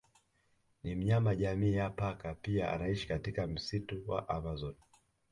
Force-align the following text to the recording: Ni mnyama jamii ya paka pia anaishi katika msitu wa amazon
Ni 0.83 0.95
mnyama 0.95 1.35
jamii 1.35 1.73
ya 1.73 1.89
paka 1.89 2.35
pia 2.35 2.71
anaishi 2.73 3.07
katika 3.07 3.47
msitu 3.47 4.01
wa 4.07 4.29
amazon 4.29 4.75